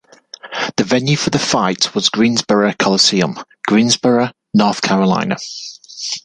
The 0.77 0.83
venue 0.83 1.15
for 1.15 1.29
the 1.29 1.37
fight 1.37 1.93
was 1.93 2.09
Greensboro 2.09 2.73
Coliseum, 2.73 3.37
Greensboro, 3.67 4.31
North 4.51 4.81
Carolina. 4.81 5.37